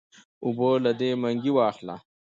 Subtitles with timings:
[0.45, 1.95] اوبۀ له دې منګي واخله